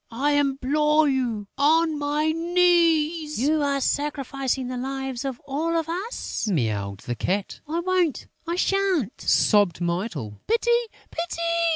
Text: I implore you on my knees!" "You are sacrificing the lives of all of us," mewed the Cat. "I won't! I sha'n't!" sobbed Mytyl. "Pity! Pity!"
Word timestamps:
I 0.09 0.31
implore 0.31 1.07
you 1.07 1.47
on 1.59 1.99
my 1.99 2.31
knees!" 2.31 3.39
"You 3.39 3.61
are 3.61 3.79
sacrificing 3.79 4.67
the 4.67 4.75
lives 4.75 5.23
of 5.23 5.39
all 5.45 5.77
of 5.77 5.87
us," 5.87 6.47
mewed 6.47 7.01
the 7.01 7.13
Cat. 7.13 7.61
"I 7.67 7.81
won't! 7.81 8.25
I 8.47 8.55
sha'n't!" 8.55 9.21
sobbed 9.21 9.79
Mytyl. 9.79 10.41
"Pity! 10.47 10.71
Pity!" 11.11 11.41